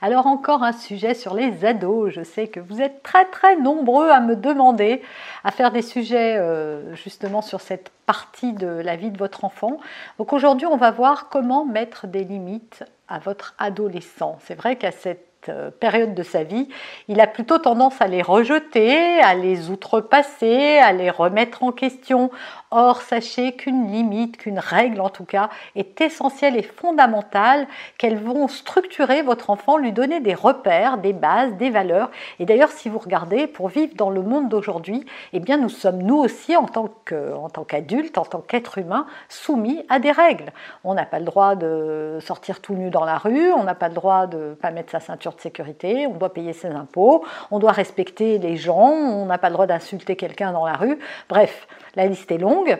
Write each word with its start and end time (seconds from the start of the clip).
Alors 0.00 0.26
encore 0.26 0.62
un 0.62 0.72
sujet 0.72 1.14
sur 1.14 1.34
les 1.34 1.64
ados. 1.64 2.12
Je 2.12 2.22
sais 2.22 2.48
que 2.48 2.60
vous 2.60 2.80
êtes 2.80 3.02
très 3.02 3.24
très 3.24 3.56
nombreux 3.56 4.10
à 4.10 4.20
me 4.20 4.36
demander 4.36 5.02
à 5.42 5.50
faire 5.50 5.72
des 5.72 5.82
sujets 5.82 6.36
euh, 6.36 6.94
justement 6.94 7.42
sur 7.42 7.60
cette 7.60 7.90
partie 8.06 8.52
de 8.52 8.68
la 8.68 8.96
vie 8.96 9.10
de 9.10 9.18
votre 9.18 9.44
enfant. 9.44 9.78
Donc 10.18 10.32
aujourd'hui 10.32 10.66
on 10.66 10.76
va 10.76 10.90
voir 10.92 11.28
comment 11.28 11.64
mettre 11.64 12.06
des 12.06 12.24
limites 12.24 12.84
à 13.08 13.18
votre 13.18 13.54
adolescent. 13.58 14.38
C'est 14.42 14.54
vrai 14.54 14.76
qu'à 14.76 14.92
cette 14.92 15.27
euh, 15.50 15.70
période 15.70 16.14
de 16.14 16.22
sa 16.22 16.42
vie, 16.42 16.68
il 17.08 17.20
a 17.20 17.26
plutôt 17.26 17.58
tendance 17.58 18.00
à 18.00 18.06
les 18.06 18.22
rejeter, 18.22 19.20
à 19.20 19.34
les 19.34 19.70
outrepasser, 19.70 20.78
à 20.78 20.92
les 20.92 21.10
remettre 21.10 21.62
en 21.62 21.72
question. 21.72 22.30
Or, 22.70 23.00
sachez 23.00 23.52
qu'une 23.52 23.90
limite, 23.90 24.36
qu'une 24.36 24.58
règle 24.58 25.00
en 25.00 25.08
tout 25.08 25.24
cas, 25.24 25.48
est 25.74 26.00
essentielle 26.02 26.56
et 26.56 26.62
fondamentale, 26.62 27.66
qu'elles 27.96 28.18
vont 28.18 28.46
structurer 28.46 29.22
votre 29.22 29.48
enfant, 29.48 29.78
lui 29.78 29.92
donner 29.92 30.20
des 30.20 30.34
repères, 30.34 30.98
des 30.98 31.14
bases, 31.14 31.54
des 31.54 31.70
valeurs. 31.70 32.10
Et 32.38 32.44
d'ailleurs, 32.44 32.70
si 32.70 32.90
vous 32.90 32.98
regardez, 32.98 33.46
pour 33.46 33.68
vivre 33.68 33.94
dans 33.96 34.10
le 34.10 34.22
monde 34.22 34.48
d'aujourd'hui, 34.50 35.06
eh 35.32 35.40
bien, 35.40 35.56
nous 35.56 35.70
sommes 35.70 36.02
nous 36.02 36.16
aussi, 36.16 36.56
en 36.56 36.66
tant 36.66 36.90
qu'adultes, 37.66 38.18
en 38.18 38.24
tant 38.24 38.40
qu'êtres 38.40 38.78
humains, 38.78 39.06
soumis 39.28 39.84
à 39.88 39.98
des 39.98 40.12
règles. 40.12 40.52
On 40.84 40.94
n'a 40.94 41.06
pas 41.06 41.20
le 41.20 41.24
droit 41.24 41.54
de 41.54 42.18
sortir 42.20 42.60
tout 42.60 42.74
nu 42.74 42.90
dans 42.90 43.04
la 43.04 43.16
rue, 43.16 43.52
on 43.52 43.64
n'a 43.64 43.74
pas 43.74 43.88
le 43.88 43.94
droit 43.94 44.26
de 44.26 44.38
ne 44.38 44.54
pas 44.54 44.70
mettre 44.70 44.90
sa 44.90 45.00
ceinture 45.00 45.34
de 45.38 45.42
sécurité, 45.42 46.06
on 46.06 46.14
doit 46.14 46.32
payer 46.32 46.52
ses 46.52 46.68
impôts, 46.68 47.24
on 47.50 47.58
doit 47.58 47.72
respecter 47.72 48.38
les 48.38 48.56
gens, 48.56 48.90
on 48.90 49.26
n'a 49.26 49.38
pas 49.38 49.48
le 49.48 49.54
droit 49.54 49.66
d'insulter 49.66 50.16
quelqu'un 50.16 50.52
dans 50.52 50.66
la 50.66 50.74
rue. 50.74 50.98
Bref, 51.28 51.66
la 51.94 52.06
liste 52.06 52.30
est 52.30 52.38
longue. 52.38 52.78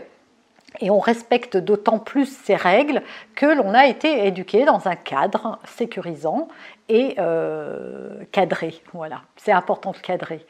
Et 0.80 0.90
on 0.90 0.98
respecte 0.98 1.56
d'autant 1.56 1.98
plus 1.98 2.26
ces 2.26 2.54
règles 2.54 3.02
que 3.34 3.46
l'on 3.46 3.72
a 3.72 3.86
été 3.86 4.26
éduqué 4.26 4.66
dans 4.66 4.86
un 4.86 4.96
cadre 4.96 5.58
sécurisant 5.64 6.48
et 6.90 7.14
euh, 7.18 8.22
cadré. 8.32 8.74
Voilà, 8.92 9.22
c'est 9.36 9.52
important 9.52 9.92
de 9.92 9.96
cadrer. 9.96 10.44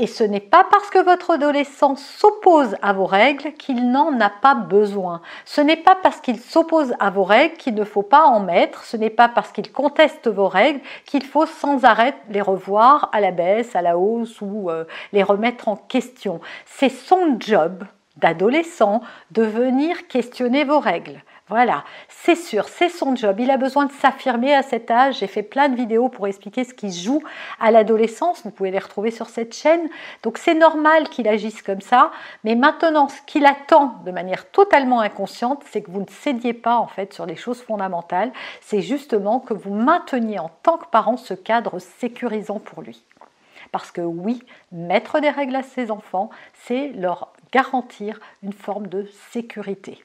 Et 0.00 0.06
ce 0.06 0.22
n'est 0.22 0.38
pas 0.38 0.64
parce 0.70 0.90
que 0.90 1.02
votre 1.02 1.32
adolescent 1.32 1.96
s'oppose 1.96 2.76
à 2.82 2.92
vos 2.92 3.04
règles 3.04 3.52
qu'il 3.54 3.90
n'en 3.90 4.20
a 4.20 4.30
pas 4.30 4.54
besoin. 4.54 5.22
Ce 5.44 5.60
n'est 5.60 5.76
pas 5.76 5.96
parce 6.00 6.20
qu'il 6.20 6.38
s'oppose 6.38 6.94
à 7.00 7.10
vos 7.10 7.24
règles 7.24 7.56
qu'il 7.56 7.74
ne 7.74 7.82
faut 7.82 8.02
pas 8.02 8.24
en 8.24 8.38
mettre. 8.38 8.84
Ce 8.84 8.96
n'est 8.96 9.10
pas 9.10 9.28
parce 9.28 9.50
qu'il 9.50 9.72
conteste 9.72 10.28
vos 10.28 10.46
règles 10.46 10.80
qu'il 11.04 11.24
faut 11.24 11.46
sans 11.46 11.84
arrêt 11.84 12.14
les 12.30 12.40
revoir 12.40 13.10
à 13.12 13.20
la 13.20 13.32
baisse, 13.32 13.74
à 13.74 13.82
la 13.82 13.98
hausse 13.98 14.40
ou 14.40 14.70
euh, 14.70 14.84
les 15.12 15.24
remettre 15.24 15.66
en 15.66 15.74
question. 15.74 16.40
C'est 16.64 16.90
son 16.90 17.36
job 17.40 17.82
d'adolescent 18.18 19.00
de 19.32 19.42
venir 19.42 20.06
questionner 20.06 20.62
vos 20.62 20.80
règles. 20.80 21.22
Voilà, 21.48 21.84
c'est 22.10 22.34
sûr, 22.34 22.68
c'est 22.68 22.90
son 22.90 23.16
job. 23.16 23.40
Il 23.40 23.50
a 23.50 23.56
besoin 23.56 23.86
de 23.86 23.92
s'affirmer 23.92 24.54
à 24.54 24.62
cet 24.62 24.90
âge. 24.90 25.20
J'ai 25.20 25.26
fait 25.26 25.42
plein 25.42 25.70
de 25.70 25.76
vidéos 25.76 26.10
pour 26.10 26.26
expliquer 26.26 26.62
ce 26.64 26.74
qui 26.74 26.92
joue 26.92 27.22
à 27.58 27.70
l'adolescence. 27.70 28.42
Vous 28.44 28.50
pouvez 28.50 28.70
les 28.70 28.78
retrouver 28.78 29.10
sur 29.10 29.30
cette 29.30 29.54
chaîne. 29.54 29.88
Donc 30.22 30.36
c'est 30.36 30.54
normal 30.54 31.08
qu'il 31.08 31.26
agisse 31.26 31.62
comme 31.62 31.80
ça. 31.80 32.10
Mais 32.44 32.54
maintenant, 32.54 33.08
ce 33.08 33.22
qu'il 33.22 33.46
attend 33.46 33.94
de 34.04 34.10
manière 34.10 34.50
totalement 34.50 35.00
inconsciente, 35.00 35.62
c'est 35.70 35.80
que 35.80 35.90
vous 35.90 36.02
ne 36.02 36.10
cédiez 36.10 36.52
pas 36.52 36.76
en 36.76 36.86
fait 36.86 37.14
sur 37.14 37.24
les 37.24 37.36
choses 37.36 37.62
fondamentales. 37.62 38.30
C'est 38.60 38.82
justement 38.82 39.40
que 39.40 39.54
vous 39.54 39.72
mainteniez 39.72 40.38
en 40.38 40.50
tant 40.62 40.76
que 40.76 40.86
parent 40.86 41.16
ce 41.16 41.32
cadre 41.32 41.78
sécurisant 41.78 42.58
pour 42.58 42.82
lui. 42.82 43.02
Parce 43.72 43.90
que 43.90 44.02
oui, 44.02 44.42
mettre 44.70 45.20
des 45.20 45.30
règles 45.30 45.56
à 45.56 45.62
ses 45.62 45.90
enfants, 45.90 46.28
c'est 46.64 46.88
leur 46.88 47.32
garantir 47.52 48.20
une 48.42 48.52
forme 48.52 48.86
de 48.86 49.06
sécurité. 49.30 50.04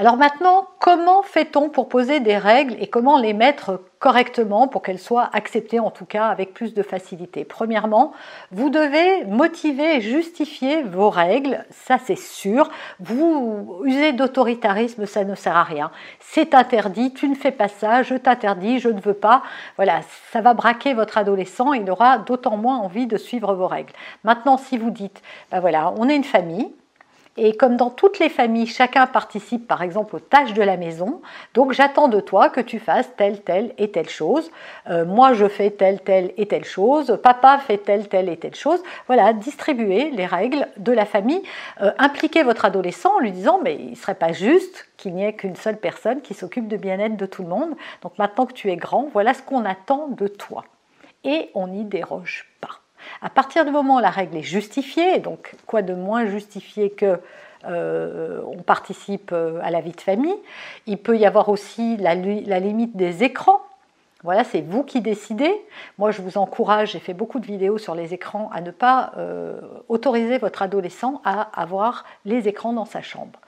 Alors 0.00 0.16
maintenant, 0.16 0.66
comment 0.78 1.22
fait-on 1.22 1.68
pour 1.68 1.90
poser 1.90 2.20
des 2.20 2.38
règles 2.38 2.74
et 2.80 2.86
comment 2.86 3.18
les 3.18 3.34
mettre 3.34 3.82
correctement 3.98 4.66
pour 4.66 4.80
qu'elles 4.80 4.98
soient 4.98 5.28
acceptées 5.34 5.78
en 5.78 5.90
tout 5.90 6.06
cas 6.06 6.28
avec 6.28 6.54
plus 6.54 6.72
de 6.72 6.82
facilité? 6.82 7.44
Premièrement, 7.44 8.12
vous 8.50 8.70
devez 8.70 9.26
motiver 9.26 9.96
et 9.96 10.00
justifier 10.00 10.82
vos 10.84 11.10
règles, 11.10 11.66
ça 11.68 11.98
c'est 12.02 12.16
sûr. 12.16 12.70
Vous 12.98 13.82
usez 13.84 14.14
d'autoritarisme, 14.14 15.04
ça 15.04 15.24
ne 15.24 15.34
sert 15.34 15.54
à 15.54 15.64
rien. 15.64 15.90
C'est 16.18 16.54
interdit, 16.54 17.12
tu 17.12 17.28
ne 17.28 17.34
fais 17.34 17.52
pas 17.52 17.68
ça, 17.68 18.02
je 18.02 18.14
t'interdis, 18.14 18.78
je 18.78 18.88
ne 18.88 19.02
veux 19.02 19.12
pas. 19.12 19.42
Voilà, 19.76 20.00
ça 20.32 20.40
va 20.40 20.54
braquer 20.54 20.94
votre 20.94 21.18
adolescent, 21.18 21.74
il 21.74 21.90
aura 21.90 22.16
d'autant 22.16 22.56
moins 22.56 22.78
envie 22.78 23.06
de 23.06 23.18
suivre 23.18 23.52
vos 23.52 23.66
règles. 23.66 23.92
Maintenant, 24.24 24.56
si 24.56 24.78
vous 24.78 24.90
dites, 24.90 25.20
ben 25.50 25.60
voilà, 25.60 25.92
on 25.98 26.08
est 26.08 26.16
une 26.16 26.24
famille, 26.24 26.72
et 27.36 27.56
comme 27.56 27.76
dans 27.76 27.90
toutes 27.90 28.18
les 28.18 28.28
familles, 28.28 28.66
chacun 28.66 29.06
participe 29.06 29.66
par 29.66 29.82
exemple 29.82 30.16
aux 30.16 30.20
tâches 30.20 30.52
de 30.52 30.62
la 30.62 30.76
maison. 30.76 31.22
Donc 31.54 31.72
j'attends 31.72 32.08
de 32.08 32.20
toi 32.20 32.50
que 32.50 32.60
tu 32.60 32.78
fasses 32.78 33.08
telle, 33.16 33.42
telle 33.42 33.72
et 33.78 33.90
telle 33.90 34.08
chose. 34.08 34.50
Euh, 34.88 35.04
moi, 35.04 35.32
je 35.32 35.48
fais 35.48 35.70
telle, 35.70 36.00
telle 36.00 36.32
et 36.36 36.46
telle 36.46 36.64
chose. 36.64 37.18
Papa 37.22 37.58
fait 37.58 37.78
telle, 37.78 38.08
telle 38.08 38.28
et 38.28 38.36
telle 38.36 38.56
chose. 38.56 38.82
Voilà, 39.06 39.32
distribuer 39.32 40.10
les 40.10 40.26
règles 40.26 40.66
de 40.76 40.92
la 40.92 41.06
famille. 41.06 41.42
Euh, 41.80 41.92
impliquer 41.98 42.42
votre 42.42 42.64
adolescent 42.64 43.16
en 43.16 43.20
lui 43.20 43.32
disant, 43.32 43.60
mais 43.62 43.76
il 43.76 43.90
ne 43.90 43.96
serait 43.96 44.16
pas 44.16 44.32
juste 44.32 44.88
qu'il 44.96 45.14
n'y 45.14 45.24
ait 45.24 45.32
qu'une 45.32 45.56
seule 45.56 45.78
personne 45.78 46.22
qui 46.22 46.34
s'occupe 46.34 46.66
de 46.66 46.76
bien-être 46.76 47.16
de 47.16 47.26
tout 47.26 47.42
le 47.42 47.48
monde. 47.48 47.74
Donc 48.02 48.18
maintenant 48.18 48.44
que 48.44 48.52
tu 48.52 48.70
es 48.70 48.76
grand, 48.76 49.08
voilà 49.12 49.34
ce 49.34 49.42
qu'on 49.42 49.64
attend 49.64 50.08
de 50.08 50.26
toi. 50.26 50.64
Et 51.22 51.50
on 51.54 51.68
n'y 51.68 51.84
déroge 51.84 52.46
pas. 52.60 52.80
À 53.22 53.30
partir 53.30 53.64
du 53.64 53.70
moment 53.70 53.96
où 53.96 54.00
la 54.00 54.10
règle 54.10 54.36
est 54.36 54.42
justifiée, 54.42 55.18
donc 55.18 55.54
quoi 55.66 55.82
de 55.82 55.94
moins 55.94 56.26
justifié 56.26 56.90
que 56.90 57.18
euh, 57.66 58.40
on 58.46 58.62
participe 58.62 59.32
euh, 59.32 59.60
à 59.62 59.70
la 59.70 59.80
vie 59.80 59.92
de 59.92 60.00
famille, 60.00 60.36
il 60.86 60.96
peut 60.96 61.18
y 61.18 61.26
avoir 61.26 61.50
aussi 61.50 61.96
la, 61.98 62.14
limite 62.14 62.96
des 62.96 63.22
écrans. 63.22 63.60
Voilà, 64.22 64.44
c'est 64.44 64.62
vous 64.62 64.82
qui 64.82 65.00
décidez. 65.00 65.54
Moi, 65.98 66.10
je 66.10 66.22
vous 66.22 66.38
encourage, 66.38 66.92
j'ai 66.92 66.98
fait 66.98 67.14
beaucoup 67.14 67.38
de 67.38 67.46
vidéos 67.46 67.78
sur 67.78 67.94
les 67.94 68.14
écrans, 68.14 68.50
à 68.52 68.60
ne 68.60 68.70
pas 68.70 69.12
euh, 69.16 69.60
autoriser 69.88 70.38
votre 70.38 70.62
adolescent 70.62 71.20
à 71.24 71.42
avoir 71.60 72.04
les 72.24 72.48
écrans 72.48 72.72
dans 72.72 72.84
sa 72.84 73.02
chambre. 73.02 73.38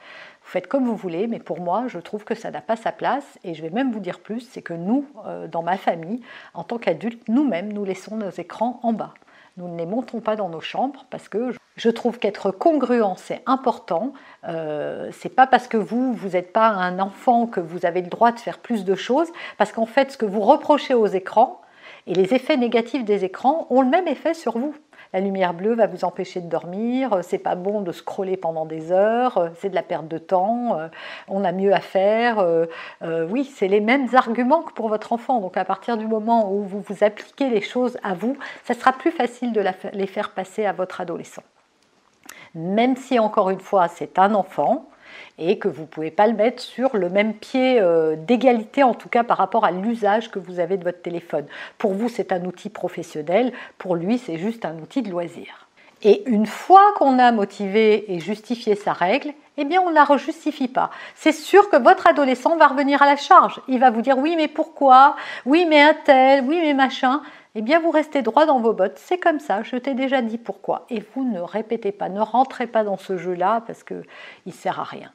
Vous 0.45 0.51
faites 0.51 0.67
comme 0.67 0.85
vous 0.85 0.97
voulez, 0.97 1.27
mais 1.27 1.39
pour 1.39 1.61
moi, 1.61 1.85
je 1.89 1.99
trouve 1.99 2.25
que 2.25 2.35
ça 2.35 2.51
n'a 2.51 2.61
pas 2.61 2.77
sa 2.77 2.93
place. 2.93 3.39
Et 3.45 3.55
je 3.55 3.63
vais 3.63 3.71
même 3.71 3.93
vous 3.93 4.01
dire 4.01 4.19
plus, 4.19 4.41
c'est 4.41 4.63
que 4.63 4.75
nous, 4.75 5.07
dans 5.51 5.63
ma 5.63 5.77
famille, 5.77 6.21
en 6.53 6.65
tant 6.65 6.79
qu'adultes, 6.79 7.29
nous-mêmes, 7.29 7.73
nous 7.73 7.85
laissons 7.85 8.17
nos 8.17 8.31
écrans 8.31 8.81
en 8.83 8.93
bas. 8.93 9.15
Nous 9.59 9.69
ne 9.69 9.77
les 9.77 9.87
montons 9.87 10.21
pas 10.21 10.35
dans 10.35 10.49
nos 10.49 10.61
chambres 10.61 11.05
parce 11.11 11.29
que 11.29 11.53
je 11.77 11.91
trouve 11.91 12.19
qu'être 12.19 12.51
congruent, 12.51 13.17
c'est 13.17 13.43
important. 13.47 14.13
Euh, 14.49 15.11
c'est 15.13 15.35
pas 15.35 15.47
parce 15.47 15.69
que 15.69 15.77
vous, 15.77 16.13
vous 16.15 16.31
n'êtes 16.31 16.53
pas 16.53 16.69
un 16.69 16.99
enfant 16.99 17.47
que 17.47 17.61
vous 17.61 17.85
avez 17.85 18.03
le 18.03 18.09
droit 18.09 18.33
de 18.33 18.41
faire 18.41 18.59
plus 18.59 18.85
de 18.85 18.95
choses, 18.95 19.29
parce 19.59 19.73
qu'en 19.73 19.87
fait, 19.87 20.13
ce 20.13 20.17
que 20.17 20.27
vous 20.27 20.41
reprochez 20.41 20.95
aux 20.95 21.07
écrans 21.07 21.61
et 22.07 22.15
les 22.15 22.35
effets 22.35 22.57
négatifs 22.57 23.05
des 23.05 23.25
écrans 23.25 23.67
ont 23.71 23.83
le 23.83 23.89
même 23.89 24.09
effet 24.09 24.35
sur 24.35 24.59
vous. 24.59 24.75
La 25.13 25.21
lumière 25.21 25.53
bleue 25.53 25.75
va 25.75 25.87
vous 25.87 26.07
empêcher 26.07 26.41
de 26.41 26.49
dormir, 26.49 27.19
c'est 27.21 27.39
pas 27.39 27.55
bon 27.55 27.83
de 27.83 27.93
scroller 27.93 28.39
pendant 28.39 28.65
des 28.65 28.93
heures, 28.93 29.51
c'est 29.59 29.69
de 29.69 29.75
la 29.75 29.83
perte 29.83 30.09
de 30.09 30.17
temps, 30.17 30.79
euh, 30.79 30.89
on 31.29 31.45
a 31.45 31.53
mieux 31.53 31.75
à 31.75 31.81
faire. 31.81 32.39
Euh, 32.39 32.65
euh, 33.03 33.27
oui, 33.31 33.45
c'est 33.45 33.69
les 33.69 33.81
mêmes 33.81 34.09
arguments 34.15 34.63
que 34.63 34.73
pour 34.73 34.89
votre 34.89 35.13
enfant. 35.13 35.41
Donc 35.41 35.59
à 35.59 35.67
partir 35.67 35.99
du 35.99 36.07
moment 36.07 36.51
où 36.51 36.63
vous 36.63 36.81
vous 36.81 37.05
appliquez 37.05 37.51
les 37.51 37.61
choses 37.61 37.99
à 38.03 38.15
vous, 38.15 38.39
ça 38.65 38.73
sera 38.73 38.95
plus 38.95 39.11
facile 39.11 39.53
de 39.53 39.63
les 39.93 40.07
faire 40.07 40.31
passer 40.31 40.65
à 40.65 40.73
votre 40.73 41.03
adolescent. 41.03 41.43
Même 42.55 42.97
si 42.97 43.19
encore 43.19 43.51
une 43.51 43.61
fois 43.61 43.89
c'est 43.89 44.19
un 44.19 44.35
enfant, 44.35 44.87
et 45.39 45.59
que 45.59 45.69
vous 45.69 45.83
ne 45.83 45.87
pouvez 45.87 46.11
pas 46.11 46.27
le 46.27 46.35
mettre 46.35 46.63
sur 46.63 46.97
le 46.97 47.09
même 47.09 47.35
pied 47.35 47.81
euh, 47.81 48.17
d'égalité, 48.17 48.83
en 48.83 48.95
tout 48.95 49.09
cas 49.09 49.25
par 49.25 49.39
rapport 49.39 49.65
à 49.65 49.71
l'usage 49.71 50.31
que 50.31 50.39
vous 50.39 50.61
avez 50.61 50.77
de 50.77 50.85
votre 50.85 51.03
téléphone. 51.03 51.47
Pour 51.79 51.93
vous, 51.95 52.09
c'est 52.09 52.33
un 52.33 52.45
outil 52.45 52.69
professionnel, 52.69 53.53
pour 53.79 53.97
lui, 53.97 54.19
c'est 54.19 54.39
juste 54.39 54.65
un 54.65 54.77
outil 54.79 55.03
de 55.03 55.11
loisir. 55.11 55.69
Et 56.05 56.29
une 56.29 56.47
fois 56.47 56.93
qu'on 56.97 57.19
a 57.19 57.31
motivé 57.31 58.13
et 58.13 58.19
justifié 58.19 58.75
sa 58.75 58.93
règle, 58.93 59.33
eh 59.57 59.65
bien 59.65 59.81
on 59.81 59.91
ne 59.91 59.95
la 59.95 60.05
rejustifie 60.05 60.67
pas. 60.67 60.91
C'est 61.15 61.33
sûr 61.33 61.71
que 61.71 61.77
votre 61.77 62.09
adolescent 62.09 62.57
va 62.57 62.67
revenir 62.67 63.03
à 63.03 63.07
la 63.07 63.17
charge. 63.17 63.61
Il 63.69 63.79
va 63.79 63.91
vous 63.91 64.03
dire 64.03 64.19
oui 64.19 64.35
mais 64.37 64.49
pourquoi? 64.49 65.15
Oui 65.47 65.65
mais 65.69 65.81
un 65.81 65.95
tel, 65.95 66.45
oui 66.45 66.59
mais 66.61 66.75
machin. 66.75 67.23
eh 67.55 67.63
bien 67.63 67.79
vous 67.79 67.91
restez 67.91 68.23
droit 68.23 68.47
dans 68.47 68.61
vos 68.61 68.73
bottes. 68.73 68.99
C'est 68.99 69.19
comme 69.19 69.39
ça, 69.39 69.63
je 69.63 69.77
t'ai 69.77 69.95
déjà 69.95 70.23
dit 70.23 70.39
pourquoi. 70.39 70.87
Et 70.91 71.05
vous 71.15 71.25
ne 71.25 71.41
répétez 71.41 71.93
pas, 71.93 72.09
ne 72.09 72.21
rentrez 72.21 72.67
pas 72.67 72.83
dans 72.83 72.97
ce 72.97 73.17
jeu-là 73.17 73.63
parce 73.67 73.85
qu'il 73.85 74.03
ne 74.47 74.53
sert 74.53 74.81
à 74.81 74.85
rien. 74.85 75.13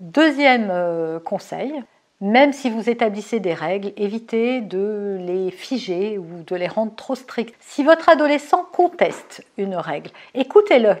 Deuxième 0.00 0.68
euh, 0.70 1.18
conseil, 1.18 1.82
même 2.20 2.52
si 2.52 2.70
vous 2.70 2.88
établissez 2.88 3.40
des 3.40 3.52
règles, 3.52 3.92
évitez 3.96 4.60
de 4.60 5.18
les 5.20 5.50
figer 5.50 6.18
ou 6.18 6.44
de 6.46 6.54
les 6.54 6.68
rendre 6.68 6.94
trop 6.94 7.16
strictes. 7.16 7.56
Si 7.58 7.82
votre 7.82 8.08
adolescent 8.08 8.64
conteste 8.72 9.44
une 9.56 9.74
règle, 9.74 10.10
écoutez-le. 10.34 10.94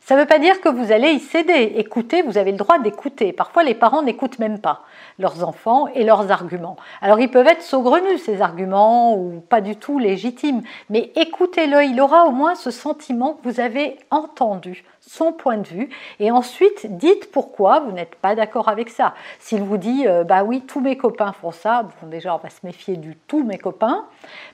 Ça 0.00 0.16
ne 0.16 0.20
veut 0.20 0.26
pas 0.26 0.38
dire 0.38 0.60
que 0.60 0.68
vous 0.68 0.92
allez 0.92 1.12
y 1.12 1.20
céder. 1.20 1.74
Écoutez, 1.76 2.20
vous 2.20 2.36
avez 2.36 2.50
le 2.50 2.58
droit 2.58 2.78
d'écouter. 2.78 3.32
Parfois, 3.32 3.62
les 3.62 3.74
parents 3.74 4.02
n'écoutent 4.02 4.38
même 4.38 4.58
pas 4.58 4.84
leurs 5.18 5.46
enfants 5.46 5.88
et 5.88 6.04
leurs 6.04 6.30
arguments. 6.30 6.76
Alors, 7.00 7.20
ils 7.20 7.30
peuvent 7.30 7.46
être 7.46 7.62
saugrenus, 7.62 8.22
ces 8.22 8.42
arguments, 8.42 9.16
ou 9.16 9.42
pas 9.48 9.60
du 9.60 9.76
tout 9.76 9.98
légitimes. 9.98 10.62
Mais 10.90 11.12
écoutez-le, 11.16 11.84
il 11.84 12.00
aura 12.00 12.26
au 12.26 12.30
moins 12.30 12.54
ce 12.54 12.70
sentiment 12.70 13.34
que 13.34 13.48
vous 13.48 13.60
avez 13.60 13.98
entendu 14.10 14.84
son 15.02 15.32
point 15.32 15.58
de 15.58 15.66
vue 15.66 15.90
et 16.20 16.30
ensuite 16.30 16.96
dites 16.96 17.32
pourquoi 17.32 17.80
vous 17.80 17.92
n'êtes 17.92 18.14
pas 18.14 18.34
d'accord 18.34 18.68
avec 18.68 18.88
ça. 18.88 19.14
S'il 19.40 19.62
vous 19.62 19.76
dit 19.76 20.06
euh, 20.06 20.22
bah 20.22 20.44
oui, 20.44 20.62
tous 20.62 20.80
mes 20.80 20.96
copains 20.96 21.32
font 21.32 21.50
ça, 21.50 21.82
bon 21.82 22.06
déjà 22.08 22.34
on 22.34 22.38
va 22.38 22.50
se 22.50 22.64
méfier 22.64 22.96
du 22.96 23.16
tous 23.16 23.42
mes 23.42 23.58
copains 23.58 24.04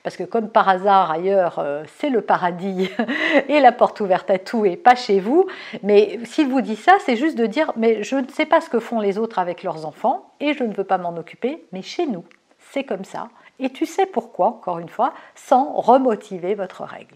parce 0.03 0.17
que 0.17 0.23
comme 0.23 0.49
par 0.49 0.67
hasard 0.67 1.11
ailleurs 1.11 1.59
euh, 1.59 1.83
c'est 1.97 2.09
le 2.09 2.21
paradis 2.21 2.89
et 3.47 3.59
la 3.59 3.71
porte 3.71 3.99
ouverte 4.01 4.29
à 4.31 4.39
tout 4.39 4.65
et 4.65 4.75
pas 4.75 4.95
chez 4.95 5.19
vous, 5.19 5.45
mais 5.83 6.19
s'il 6.23 6.47
vous 6.47 6.61
dit 6.61 6.75
ça, 6.75 6.93
c'est 7.05 7.15
juste 7.15 7.37
de 7.37 7.45
dire 7.45 7.71
mais 7.75 8.01
je 8.01 8.15
ne 8.15 8.27
sais 8.27 8.45
pas 8.47 8.59
ce 8.59 8.69
que 8.69 8.79
font 8.79 8.99
les 8.99 9.19
autres 9.19 9.37
avec 9.37 9.61
leurs 9.61 9.85
enfants 9.85 10.25
et 10.39 10.53
je 10.53 10.63
ne 10.63 10.73
veux 10.73 10.83
pas 10.83 10.97
m'en 10.97 11.15
occuper, 11.17 11.65
mais 11.71 11.81
chez 11.81 12.05
nous, 12.05 12.23
c'est 12.71 12.83
comme 12.83 13.05
ça 13.05 13.29
et 13.59 13.69
tu 13.69 13.85
sais 13.85 14.05
pourquoi 14.05 14.47
encore 14.47 14.79
une 14.79 14.89
fois 14.89 15.13
sans 15.35 15.73
remotiver 15.73 16.55
votre 16.55 16.83
règle. 16.83 17.15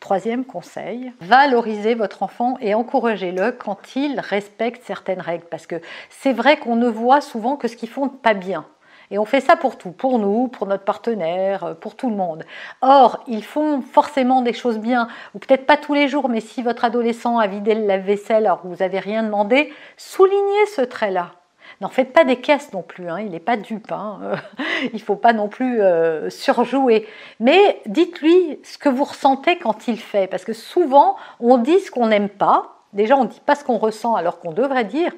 Troisième 0.00 0.44
conseil, 0.44 1.12
valorisez 1.20 1.94
votre 1.94 2.24
enfant 2.24 2.56
et 2.60 2.74
encouragez-le 2.74 3.52
quand 3.52 3.94
il 3.94 4.18
respecte 4.18 4.82
certaines 4.84 5.20
règles. 5.20 5.46
Parce 5.50 5.66
que 5.66 5.80
c'est 6.10 6.32
vrai 6.32 6.58
qu'on 6.58 6.74
ne 6.74 6.88
voit 6.88 7.20
souvent 7.20 7.56
que 7.56 7.68
ce 7.68 7.76
qu'ils 7.76 7.88
font 7.88 8.08
pas 8.08 8.34
bien. 8.34 8.66
Et 9.10 9.18
on 9.18 9.24
fait 9.24 9.40
ça 9.40 9.56
pour 9.56 9.78
tout, 9.78 9.92
pour 9.92 10.18
nous, 10.18 10.48
pour 10.48 10.66
notre 10.66 10.84
partenaire, 10.84 11.76
pour 11.80 11.94
tout 11.94 12.10
le 12.10 12.16
monde. 12.16 12.44
Or, 12.82 13.22
ils 13.26 13.44
font 13.44 13.80
forcément 13.80 14.42
des 14.42 14.52
choses 14.52 14.78
bien, 14.78 15.08
ou 15.34 15.38
peut-être 15.38 15.64
pas 15.64 15.78
tous 15.78 15.94
les 15.94 16.08
jours, 16.08 16.28
mais 16.28 16.40
si 16.40 16.62
votre 16.62 16.84
adolescent 16.84 17.38
a 17.38 17.46
vidé 17.46 17.74
le 17.74 17.86
lave-vaisselle 17.86 18.44
alors 18.44 18.60
que 18.60 18.66
vous 18.66 18.76
n'avez 18.76 18.98
rien 18.98 19.22
demandé, 19.22 19.72
soulignez 19.96 20.66
ce 20.76 20.82
trait-là. 20.82 21.37
N'en 21.80 21.88
faites 21.88 22.12
pas 22.12 22.24
des 22.24 22.36
caisses 22.36 22.72
non 22.72 22.82
plus, 22.82 23.08
hein, 23.08 23.20
il 23.20 23.30
n'est 23.30 23.38
pas 23.38 23.56
dupe, 23.56 23.92
hein, 23.92 24.18
il 24.82 24.94
ne 24.94 24.98
faut 24.98 25.16
pas 25.16 25.32
non 25.32 25.48
plus 25.48 25.80
euh, 25.80 26.28
surjouer. 26.28 27.06
Mais 27.38 27.80
dites-lui 27.86 28.58
ce 28.64 28.78
que 28.78 28.88
vous 28.88 29.04
ressentez 29.04 29.58
quand 29.58 29.86
il 29.86 29.98
fait, 29.98 30.26
parce 30.26 30.44
que 30.44 30.52
souvent 30.52 31.16
on 31.38 31.56
dit 31.56 31.78
ce 31.80 31.92
qu'on 31.92 32.08
n'aime 32.08 32.28
pas, 32.28 32.80
déjà 32.94 33.16
on 33.16 33.24
ne 33.24 33.28
dit 33.28 33.42
pas 33.44 33.54
ce 33.54 33.64
qu'on 33.64 33.78
ressent 33.78 34.16
alors 34.16 34.40
qu'on 34.40 34.52
devrait 34.52 34.84
dire, 34.84 35.12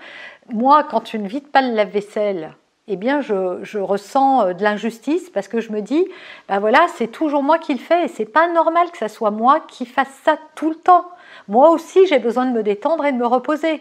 moi 0.53 0.85
quand 0.85 1.01
tu 1.01 1.19
ne 1.19 1.29
vides 1.29 1.49
pas 1.49 1.63
le 1.63 1.75
lave-vaisselle, 1.75 2.55
eh 2.93 2.97
bien, 2.97 3.21
je, 3.21 3.79
ressens 3.79 4.47
euh, 4.47 4.53
de 4.53 4.65
l'injustice 4.65 5.31
parce 5.31 5.47
que 5.47 5.61
je 5.61 5.71
me 5.71 5.81
dis, 5.81 6.05
ben 6.49 6.59
voilà, 6.59 6.87
c'est 6.97 7.07
toujours 7.07 7.43
moi 7.43 7.59
qui 7.59 7.73
le 7.73 7.79
fais 7.79 8.07
et 8.07 8.09
c'est 8.09 8.25
pas 8.25 8.53
normal 8.53 8.91
que 8.91 8.99
ce 8.99 9.07
soit 9.07 9.31
moi 9.31 9.61
qui 9.69 9.87
fasse 9.87 10.11
ça 10.25 10.37
tout 10.57 10.71
le 10.71 10.75
temps. 10.75 11.07
Moi 11.47 11.71
aussi, 11.71 12.07
j'ai 12.09 12.19
besoin 12.19 12.47
de 12.47 12.51
me 12.51 12.65
détendre 12.65 13.05
et 13.05 13.13
de 13.13 13.17
me 13.17 13.27
reposer. 13.27 13.81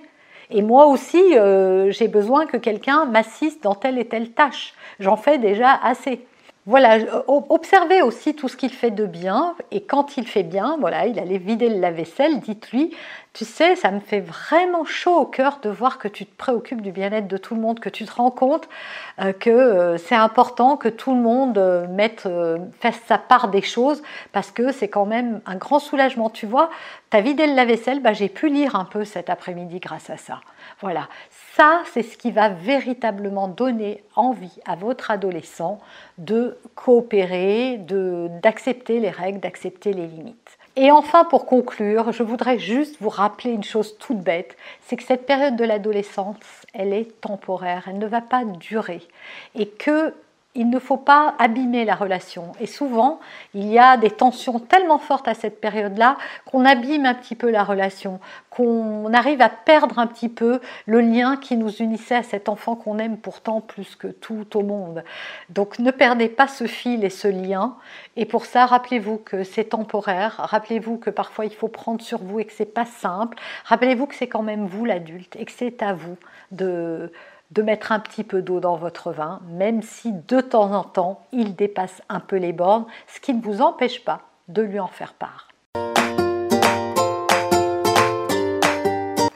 Et 0.50 0.62
moi 0.62 0.88
aussi, 0.88 1.38
euh, 1.38 1.92
j'ai 1.92 2.08
besoin 2.08 2.46
que 2.46 2.58
quelqu'un 2.58 3.06
m'assiste 3.06 3.64
dans 3.64 3.76
telle 3.76 4.00
et 4.00 4.06
telle 4.06 4.32
tâche. 4.32 4.74
J'en 5.00 5.16
fais 5.16 5.38
déjà 5.38 5.80
assez. 5.84 6.26
Voilà, 6.66 6.98
observez 7.28 8.02
aussi 8.02 8.36
tout 8.36 8.48
ce 8.48 8.58
qu'il 8.58 8.72
fait 8.72 8.92
de 8.92 9.06
bien. 9.06 9.56
Et 9.72 9.82
quand 9.82 10.18
il 10.18 10.28
fait 10.28 10.44
bien, 10.44 10.78
voilà, 10.80 11.08
il 11.08 11.18
allait 11.20 11.38
vider 11.38 11.70
la 11.70 11.92
vaisselle, 11.92 12.40
dites-lui, 12.40 12.94
tu 13.34 13.46
sais, 13.46 13.76
ça 13.76 13.92
me 13.92 14.00
fait 14.00 14.22
vraiment 14.22 14.86
chaud 14.86 15.16
au 15.16 15.26
cœur 15.26 15.60
de 15.62 15.70
voir 15.70 16.00
que 16.00 16.08
tu 16.08 16.26
te 16.26 16.36
préoccupes 16.36 16.82
du 16.82 16.92
bien-être 16.92 17.28
de 17.28 17.38
tout 17.38 17.54
le 17.54 17.62
monde, 17.62 17.80
que 17.80 17.90
tu 17.90 18.06
te 18.06 18.12
rends 18.12 18.32
compte 18.32 18.68
euh, 19.22 19.34
que 19.34 19.52
euh, 19.52 19.98
c'est 19.98 20.16
important 20.16 20.78
que 20.78 20.90
tout 20.90 21.14
le 21.14 21.22
monde 21.22 21.58
euh, 21.60 21.88
mette, 21.88 22.28
fasse 22.80 23.00
sa 23.06 23.20
part 23.20 23.50
des 23.50 23.62
choses 23.62 24.02
parce 24.32 24.52
que 24.52 24.72
c'est 24.72 24.88
quand 24.88 25.06
même 25.06 25.42
un 25.46 25.56
grand 25.56 25.78
soulagement. 25.80 26.32
Tu 26.32 26.48
vois, 26.48 26.72
tu 27.12 27.18
as 27.18 27.22
vidé 27.22 27.46
le 27.46 27.54
lave-vaisselle, 27.54 28.02
bah, 28.02 28.14
j'ai 28.14 28.30
pu 28.30 28.50
lire 28.50 28.76
un 28.76 28.86
peu 28.86 29.06
cet 29.06 29.30
après-midi 29.30 29.80
grâce 29.80 30.10
à 30.10 30.18
ça. 30.18 30.42
Voilà, 30.82 31.08
ça, 31.56 31.82
c'est 31.94 32.04
ce 32.04 32.18
qui 32.18 32.32
va 32.32 32.50
véritablement 32.50 33.48
donner 33.48 34.04
envie 34.16 34.60
à 34.66 34.76
votre 34.76 35.12
adolescent 35.12 35.80
de 36.18 36.58
coopérer, 36.74 37.78
d'accepter 38.42 39.00
les 39.00 39.12
règles, 39.12 39.40
d'accepter 39.40 39.94
les 39.94 40.08
limites. 40.08 40.59
Et 40.82 40.92
enfin, 40.92 41.26
pour 41.26 41.46
conclure, 41.46 42.14
je 42.14 42.24
voudrais 42.24 42.58
juste 42.58 42.96
vous 43.02 43.10
rappeler 43.10 43.52
une 43.52 43.66
chose 43.66 43.98
toute 43.98 44.22
bête, 44.22 44.56
c'est 44.86 44.96
que 44.96 45.04
cette 45.04 45.26
période 45.26 45.58
de 45.58 45.66
l'adolescence, 45.66 46.38
elle 46.74 46.94
est 46.94 47.20
temporaire, 47.20 47.90
elle 47.90 47.98
ne 47.98 48.08
va 48.08 48.22
pas 48.22 48.46
durer. 48.46 49.02
Et 49.56 49.68
que 49.68 50.14
il 50.56 50.70
ne 50.70 50.80
faut 50.80 50.98
pas 50.98 51.36
abîmer 51.38 51.86
la 51.86 51.94
relation. 51.94 52.54
Et 52.60 52.66
souvent, 52.66 53.20
il 53.54 53.68
y 53.68 53.78
a 53.78 53.98
des 53.98 54.10
tensions 54.10 54.60
tellement 54.60 54.98
fortes 54.98 55.28
à 55.28 55.36
cette 55.36 55.62
période-là 55.62 56.18
qu'on 56.46 56.66
abîme 56.66 57.06
un 57.06 57.14
petit 57.14 57.36
peu 57.36 57.52
la 57.52 57.64
relation, 57.64 58.20
qu'on 58.50 59.14
arrive 59.14 59.42
à 59.42 59.50
perdre 59.50 60.00
un 60.00 60.08
petit 60.08 60.28
peu 60.28 60.60
le 60.88 61.02
lien 61.02 61.38
qui 61.38 61.56
nous 61.56 61.72
unissait 61.78 62.16
à 62.16 62.24
cet 62.24 62.50
enfant 62.50 62.76
qu'on 62.76 62.98
aime 62.98 63.18
pourtant 63.18 63.62
plus 63.62 63.96
que 63.96 64.08
tout 64.08 64.58
au 64.58 64.64
monde. 64.64 65.04
Donc 65.50 65.78
ne 65.78 65.92
perdez 65.92 66.30
pas 66.30 66.48
ce 66.48 66.66
fil 66.66 67.04
et 67.06 67.12
ce 67.12 67.28
lien. 67.28 67.76
Et 68.16 68.26
pour 68.26 68.46
ça, 68.46 68.66
rappelez-vous 68.66 69.18
que 69.18 69.44
c'est 69.44 69.66
temporaire. 69.66 70.36
Rappelez-vous 70.40 70.98
que 70.98 71.12
parfois 71.12 71.46
il 71.46 71.54
faut 71.54 71.68
prendre 71.68 72.02
sur 72.02 72.24
vous 72.24 72.40
et 72.40 72.46
que 72.46 72.54
c'est 72.54 72.74
pas 72.74 72.86
simple. 72.86 73.38
Rappelez-vous 73.66 74.08
que 74.08 74.16
c'est 74.16 74.28
quand 74.28 74.44
même 74.44 74.66
vous 74.66 74.86
l'adulte 74.86 75.36
et 75.36 75.46
que 75.46 75.52
c'est 75.52 75.84
à 75.84 75.94
vous 75.94 76.18
de 76.52 77.12
de 77.52 77.64
mettre 77.64 77.92
un 77.92 78.00
petit 78.00 78.24
peu 78.24 78.44
d'eau 78.44 78.60
dans 78.60 78.78
votre 78.78 79.12
vin, 79.12 79.42
même 79.50 79.82
si 79.82 80.14
de 80.28 80.40
temps 80.40 80.72
en 80.72 80.84
temps 80.84 81.26
il 81.32 81.56
dépasse 81.56 82.02
un 82.08 82.20
peu 82.20 82.36
les 82.36 82.54
bornes, 82.54 82.86
ce 83.08 83.20
qui 83.20 83.34
ne 83.34 83.42
vous 83.42 83.62
empêche 83.62 84.06
pas 84.06 84.22
de 84.50 84.62
lui 84.62 84.80
en 84.80 84.88
faire 84.88 85.14
part. 85.14 85.48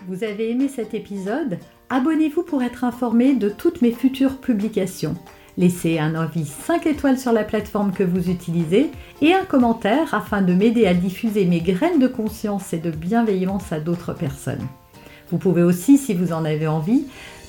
Vous 0.07 0.23
avez 0.23 0.51
aimé 0.51 0.67
cet 0.67 0.93
épisode? 0.93 1.57
Abonnez-vous 1.89 2.43
pour 2.43 2.61
être 2.61 2.83
informé 2.83 3.33
de 3.33 3.49
toutes 3.49 3.81
mes 3.81 3.91
futures 3.91 4.37
publications. 4.37 5.15
Laissez 5.57 5.97
un 5.97 6.13
avis 6.13 6.45
5 6.45 6.85
étoiles 6.85 7.17
sur 7.17 7.31
la 7.31 7.43
plateforme 7.43 7.93
que 7.93 8.03
vous 8.03 8.29
utilisez 8.29 8.91
et 9.21 9.33
un 9.33 9.45
commentaire 9.45 10.13
afin 10.13 10.43
de 10.43 10.53
m'aider 10.53 10.85
à 10.85 10.93
diffuser 10.93 11.45
mes 11.45 11.61
graines 11.61 11.99
de 11.99 12.07
conscience 12.07 12.73
et 12.73 12.79
de 12.79 12.91
bienveillance 12.91 13.71
à 13.71 13.79
d'autres 13.79 14.13
personnes. 14.13 14.67
Vous 15.29 15.39
pouvez 15.39 15.63
aussi, 15.63 15.97
si 15.97 16.13
vous 16.13 16.31
en 16.31 16.45
avez 16.45 16.67
envie, 16.67 17.07